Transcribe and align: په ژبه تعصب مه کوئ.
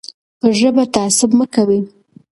په 0.39 0.47
ژبه 0.59 0.83
تعصب 0.93 1.31
مه 1.37 1.45
کوئ. 1.53 1.81